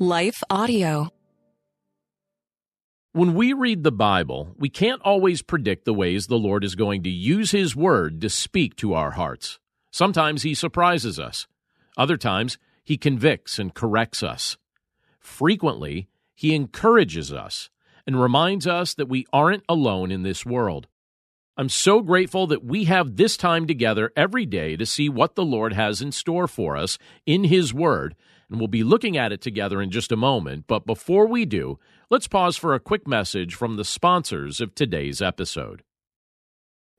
[0.00, 1.08] Life Audio.
[3.10, 7.02] When we read the Bible, we can't always predict the ways the Lord is going
[7.02, 9.58] to use His Word to speak to our hearts.
[9.90, 11.48] Sometimes He surprises us,
[11.96, 14.56] other times, He convicts and corrects us.
[15.18, 17.68] Frequently, He encourages us
[18.06, 20.86] and reminds us that we aren't alone in this world.
[21.56, 25.44] I'm so grateful that we have this time together every day to see what the
[25.44, 28.14] Lord has in store for us in His Word,
[28.50, 30.64] and we'll be looking at it together in just a moment.
[30.66, 31.78] But before we do,
[32.10, 35.82] let's pause for a quick message from the sponsors of today's episode.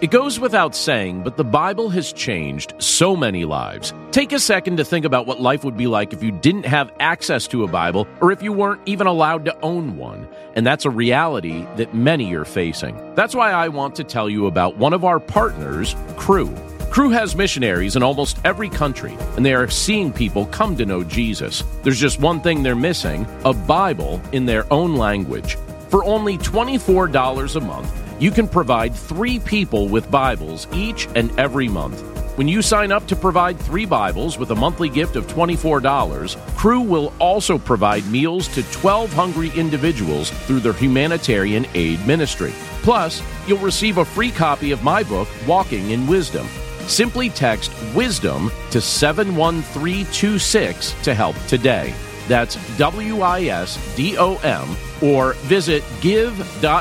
[0.00, 3.92] It goes without saying, but the Bible has changed so many lives.
[4.12, 6.90] Take a second to think about what life would be like if you didn't have
[7.00, 10.26] access to a Bible or if you weren't even allowed to own one.
[10.54, 12.96] And that's a reality that many are facing.
[13.14, 16.46] That's why I want to tell you about one of our partners, Cru.
[16.90, 21.04] Cru has missionaries in almost every country, and they are seeing people come to know
[21.04, 21.62] Jesus.
[21.84, 25.56] There's just one thing they're missing a Bible in their own language.
[25.88, 31.68] For only $24 a month, you can provide three people with Bibles each and every
[31.68, 32.00] month.
[32.36, 36.80] When you sign up to provide three Bibles with a monthly gift of $24, Cru
[36.80, 42.52] will also provide meals to 12 hungry individuals through their humanitarian aid ministry.
[42.82, 46.48] Plus, you'll receive a free copy of my book, Walking in Wisdom.
[46.90, 51.94] Simply text WISDOM to 71326 to help today.
[52.26, 54.68] That's W I S D O M
[55.00, 56.80] or visit give.cru.org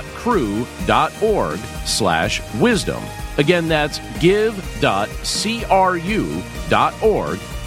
[1.86, 3.04] slash wisdom.
[3.38, 4.60] Again, that's give.cru.org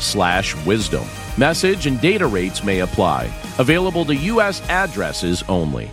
[0.01, 1.05] slash wisdom.
[1.39, 3.31] Message and data rates may apply.
[3.59, 4.61] Available to U.S.
[4.69, 5.93] addresses only.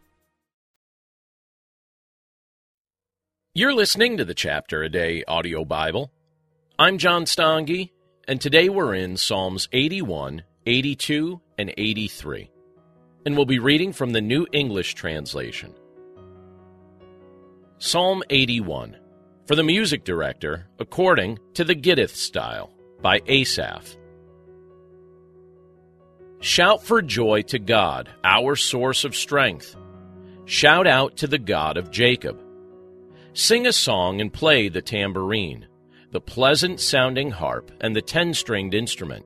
[3.53, 6.09] You're listening to the Chapter a Day audio Bible.
[6.79, 7.89] I'm John Stange,
[8.25, 12.49] and today we're in Psalms 81, 82, and 83.
[13.25, 15.73] And we'll be reading from the New English Translation.
[17.77, 18.95] Psalm 81
[19.45, 23.97] for the music director according to the gittith style by Asaph.
[26.39, 29.75] Shout for joy to God, our source of strength.
[30.45, 32.41] Shout out to the God of Jacob.
[33.33, 35.65] Sing a song and play the tambourine,
[36.11, 39.25] the pleasant sounding harp, and the ten stringed instrument.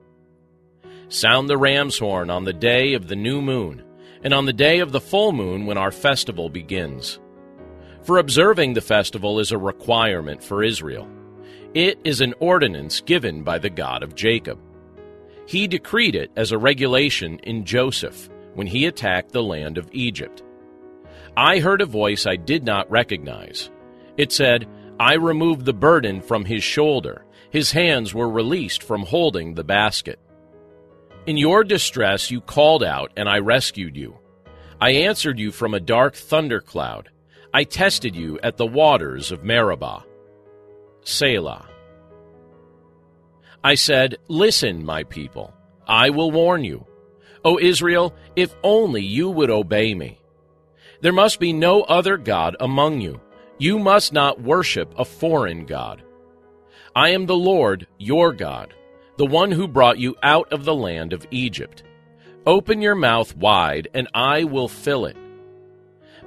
[1.08, 3.82] Sound the ram's horn on the day of the new moon,
[4.22, 7.18] and on the day of the full moon when our festival begins.
[8.02, 11.08] For observing the festival is a requirement for Israel.
[11.74, 14.60] It is an ordinance given by the God of Jacob.
[15.46, 20.44] He decreed it as a regulation in Joseph when he attacked the land of Egypt.
[21.36, 23.68] I heard a voice I did not recognize.
[24.16, 24.66] It said,
[24.98, 27.24] I removed the burden from his shoulder.
[27.50, 30.18] His hands were released from holding the basket.
[31.26, 34.18] In your distress you called out, and I rescued you.
[34.80, 37.10] I answered you from a dark thundercloud.
[37.52, 40.04] I tested you at the waters of Meribah.
[41.02, 41.66] Selah.
[43.64, 45.52] I said, Listen, my people,
[45.86, 46.86] I will warn you.
[47.44, 50.20] O Israel, if only you would obey me.
[51.00, 53.20] There must be no other God among you.
[53.58, 56.02] You must not worship a foreign God.
[56.94, 58.74] I am the Lord, your God,
[59.16, 61.82] the one who brought you out of the land of Egypt.
[62.46, 65.16] Open your mouth wide, and I will fill it.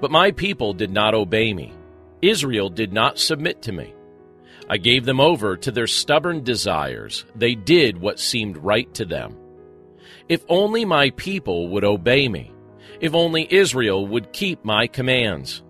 [0.01, 1.73] But my people did not obey me.
[2.21, 3.93] Israel did not submit to me.
[4.69, 7.25] I gave them over to their stubborn desires.
[7.35, 9.35] They did what seemed right to them.
[10.27, 12.51] If only my people would obey me.
[12.99, 15.63] If only Israel would keep my commands.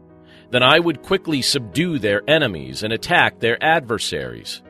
[0.52, 4.62] Then I would quickly subdue their enemies and attack their adversaries.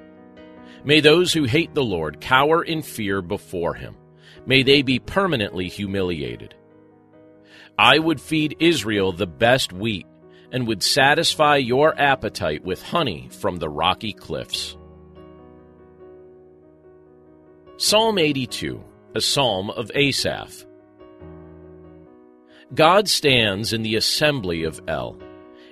[0.83, 3.95] May those who hate the Lord cower in fear before him.
[4.45, 6.55] May they be permanently humiliated.
[7.77, 10.05] I would feed Israel the best wheat
[10.51, 14.75] and would satisfy your appetite with honey from the rocky cliffs.
[17.77, 18.83] Psalm 82,
[19.15, 20.65] a psalm of Asaph.
[22.73, 25.17] God stands in the assembly of El.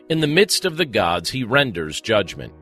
[0.09, 2.54] In the midst of the gods, he renders judgment.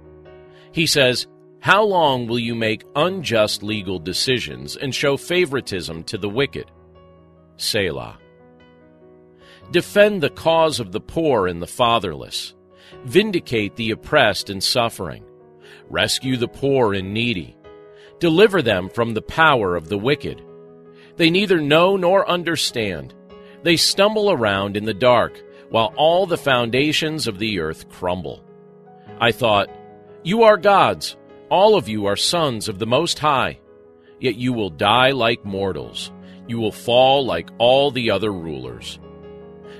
[0.72, 1.28] He says,
[1.60, 6.72] How long will you make unjust legal decisions and show favoritism to the wicked?
[7.58, 8.18] Selah.
[9.72, 12.56] Defend the cause of the poor and the fatherless.
[13.06, 15.24] Vindicate the oppressed and suffering.
[15.90, 17.56] Rescue the poor and needy.
[18.20, 20.44] Deliver them from the power of the wicked.
[21.18, 23.14] They neither know nor understand.
[23.64, 25.42] They stumble around in the dark
[25.76, 28.42] while all the foundations of the earth crumble.
[29.20, 29.70] I thought,
[30.24, 31.18] You are gods.
[31.50, 33.60] All of you are sons of the Most High.
[34.22, 36.14] Yet you will die like mortals.
[36.48, 39.00] You will fall like all the other rulers.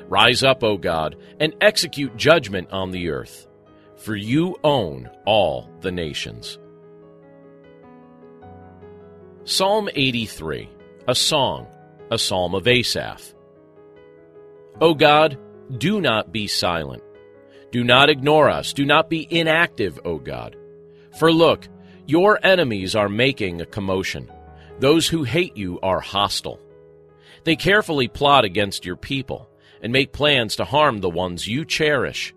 [0.10, 3.48] Rise up, O God, and execute judgment on the earth,
[3.96, 6.60] for you own all the nations.
[9.46, 10.70] Psalm 83,
[11.08, 11.68] a song,
[12.12, 13.34] a psalm of Asaph.
[14.82, 15.40] O God,
[15.78, 17.04] do not be silent.
[17.72, 18.74] Do not ignore us.
[18.74, 20.56] Do not be inactive, O God.
[21.18, 21.68] For look,
[22.06, 24.32] your enemies are making a commotion.
[24.80, 26.60] Those who hate you are hostile.
[27.44, 29.50] They carefully plot against your people
[29.82, 32.34] and make plans to harm the ones you cherish.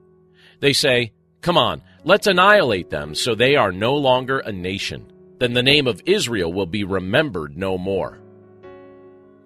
[0.60, 5.12] They say, Come on, let's annihilate them so they are no longer a nation.
[5.38, 8.18] Then the name of Israel will be remembered no more.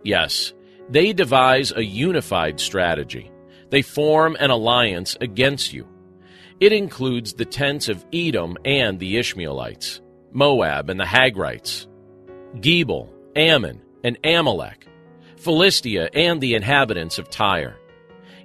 [0.02, 0.52] Yes,
[0.88, 3.31] they devise a unified strategy.
[3.72, 5.88] They form an alliance against you.
[6.60, 11.86] It includes the tents of Edom and the Ishmaelites, Moab and the Hagrites,
[12.56, 14.86] Gebal, Ammon, and Amalek,
[15.38, 17.78] Philistia and the inhabitants of Tyre.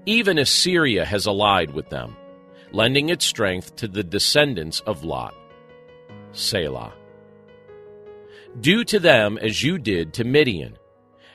[0.06, 2.15] Even Assyria has allied with them,
[2.71, 5.35] lending its strength to the descendants of Lot.
[6.31, 6.94] Selah.
[8.62, 10.77] Do to them as you did to Midian,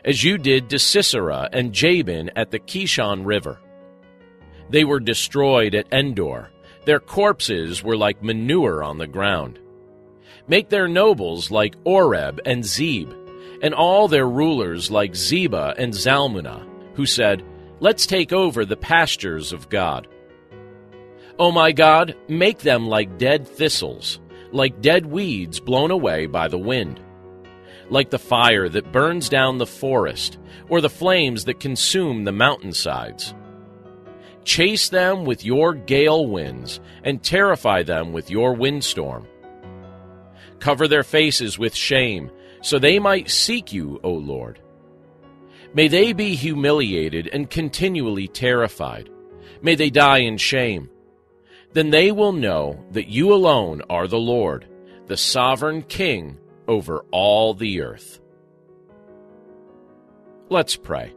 [0.03, 3.61] as you did to Sisera and Jabin at the Kishon River.
[4.73, 6.49] They were destroyed at Endor.
[6.87, 9.59] Their corpses were like manure on the ground.
[10.49, 13.13] Make their nobles like Oreb and Zeb,
[13.61, 17.45] and all their rulers like Zebah and Zalmunna, who said,
[17.81, 20.09] Let's take over the pastures of God.
[21.39, 24.21] O oh my God, make them like dead thistles,
[24.53, 26.99] like dead weeds blown away by the wind.
[27.91, 30.39] Like the fire that burns down the forest,
[30.71, 33.35] or the flames that consume the mountainsides.
[34.45, 39.27] Chase them with your gale winds, and terrify them with your windstorm.
[40.59, 42.31] Cover their faces with shame,
[42.61, 44.61] so they might seek you, O Lord.
[45.75, 49.09] May they be humiliated and continually terrified.
[49.63, 50.91] May they die in shame.
[51.73, 54.67] Then they will know that you alone are the Lord,
[55.07, 58.21] the sovereign King over all the earth.
[60.51, 61.15] Let's pray.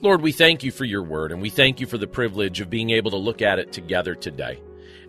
[0.00, 2.70] Lord, we thank you for your word, and we thank you for the privilege of
[2.70, 4.60] being able to look at it together today.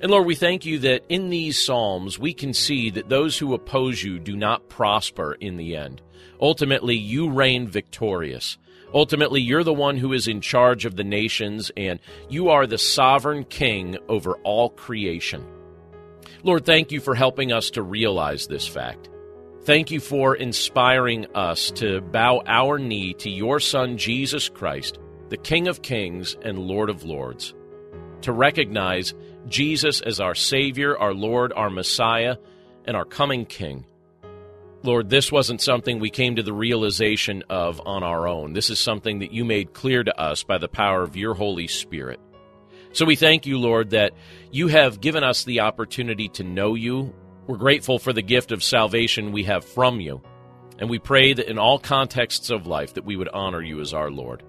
[0.02, 3.54] And Lord, we thank you that in these Psalms we can see that those who
[3.54, 6.02] oppose you do not prosper in the end.
[6.40, 8.58] Ultimately, you reign victorious.
[8.94, 12.00] Ultimately, you're the one who is in charge of the nations, and
[12.30, 15.46] you are the sovereign king over all creation.
[16.44, 19.10] Lord, thank you for helping us to realize this fact.
[19.68, 24.98] Thank you for inspiring us to bow our knee to your Son, Jesus Christ,
[25.28, 27.54] the King of Kings and Lord of Lords,
[28.22, 29.14] to recognize
[29.50, 32.38] Jesus as our Savior, our Lord, our Messiah,
[32.86, 33.86] and our coming King.
[34.84, 38.54] Lord, this wasn't something we came to the realization of on our own.
[38.54, 41.68] This is something that you made clear to us by the power of your Holy
[41.68, 42.22] Spirit.
[42.94, 44.14] So we thank you, Lord, that
[44.50, 47.14] you have given us the opportunity to know you.
[47.48, 50.22] We're grateful for the gift of salvation we have from you.
[50.80, 53.94] And we pray that in all contexts of life that we would honor you as
[53.94, 54.44] our Lord.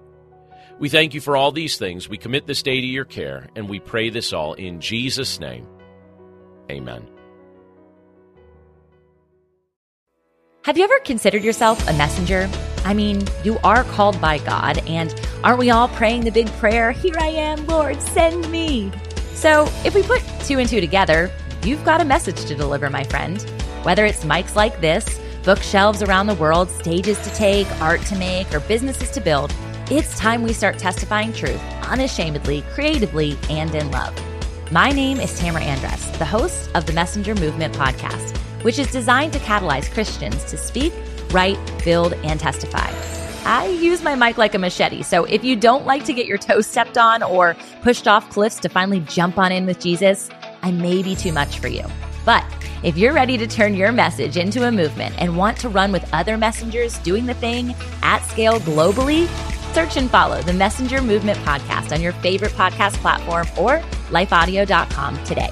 [0.79, 2.09] We thank you for all these things.
[2.09, 5.65] We commit this day to your care, and we pray this all in Jesus' name.
[6.69, 7.07] Amen.
[10.65, 12.49] Have you ever considered yourself a messenger?
[12.85, 15.13] I mean, you are called by God, and
[15.43, 18.91] aren't we all praying the big prayer, Here I am, Lord, send me?
[19.33, 21.31] So, if we put two and two together,
[21.63, 23.41] you've got a message to deliver, my friend.
[23.83, 28.53] Whether it's mics like this, bookshelves around the world, stages to take, art to make,
[28.53, 29.53] or businesses to build,
[29.89, 34.13] it's time we start testifying truth unashamedly, creatively, and in love.
[34.71, 39.33] My name is Tamara Andress, the host of the Messenger Movement podcast which is designed
[39.33, 40.93] to catalyze Christians to speak,
[41.31, 42.91] write, build, and testify.
[43.45, 45.01] I use my mic like a machete.
[45.01, 48.59] So if you don't like to get your toes stepped on or pushed off cliffs
[48.59, 50.29] to finally jump on in with Jesus,
[50.61, 51.85] I may be too much for you.
[52.25, 52.45] But
[52.83, 56.07] if you're ready to turn your message into a movement and want to run with
[56.13, 59.27] other messengers doing the thing at scale globally,
[59.73, 65.49] search and follow the Messenger Movement podcast on your favorite podcast platform or lifeaudio.com today.